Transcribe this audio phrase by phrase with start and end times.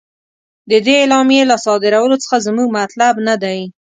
[0.69, 3.59] د دې اعلامیې له صادرولو څخه زموږ مطلب نه دی.